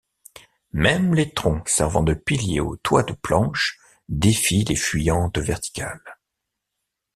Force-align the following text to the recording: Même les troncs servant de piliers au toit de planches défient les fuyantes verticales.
Même 0.73 1.13
les 1.13 1.31
troncs 1.31 1.69
servant 1.69 2.01
de 2.01 2.15
piliers 2.15 2.59
au 2.59 2.75
toit 2.75 3.03
de 3.03 3.13
planches 3.13 3.77
défient 4.09 4.65
les 4.65 4.75
fuyantes 4.75 5.37
verticales. 5.37 6.17